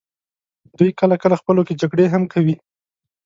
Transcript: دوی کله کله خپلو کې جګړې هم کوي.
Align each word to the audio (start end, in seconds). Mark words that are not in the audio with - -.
دوی 0.77 0.89
کله 0.99 1.15
کله 1.23 1.35
خپلو 1.41 1.61
کې 1.67 1.79
جګړې 1.81 2.05
هم 2.13 2.23
کوي. 2.33 2.55